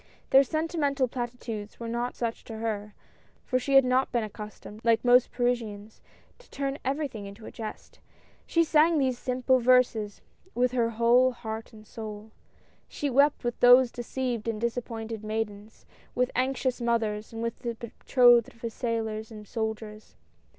Their 0.31 0.43
sentimental 0.43 1.07
platitudes 1.07 1.79
were 1.79 1.87
not 1.87 2.15
such 2.15 2.43
to 2.45 2.57
her, 2.57 2.95
for 3.45 3.59
she 3.59 3.75
had 3.75 3.85
not 3.85 4.11
been 4.11 4.23
accustomed, 4.23 4.81
like 4.83 5.05
most 5.05 5.31
Parisians, 5.31 6.01
to 6.39 6.49
turn 6.49 6.79
everything 6.83 7.27
into 7.27 7.45
a 7.45 7.51
jest. 7.51 7.99
She 8.47 8.63
sang 8.63 8.97
those 8.97 9.19
simple 9.19 9.59
verses 9.59 10.23
with 10.55 10.71
her 10.71 10.89
whole 10.89 11.33
heart 11.33 11.71
and 11.71 11.85
soul. 11.85 12.31
She 12.89 13.11
wept 13.11 13.43
with 13.43 13.59
those 13.59 13.91
deceived 13.91 14.47
and 14.47 14.59
disappointed 14.59 15.23
maidens, 15.23 15.85
with 16.15 16.31
anxious 16.35 16.81
mothers, 16.81 17.31
and 17.31 17.43
with 17.43 17.59
the 17.59 17.75
betrothed 17.75 18.49
of 18.63 18.73
sailors 18.73 19.29
and 19.29 19.47
soldiers. 19.47 20.15